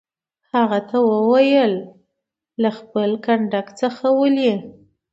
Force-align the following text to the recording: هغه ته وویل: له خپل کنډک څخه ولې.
هغه 0.53 0.79
ته 0.89 0.97
وویل: 1.11 1.73
له 2.61 2.69
خپل 2.79 3.09
کنډک 3.25 3.67
څخه 3.81 4.05
ولې. 4.19 4.53